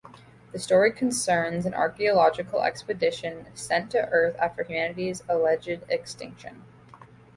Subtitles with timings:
[0.51, 6.63] The story concerns an archaeological expedition sent to Earth after humanity's alleged extinction.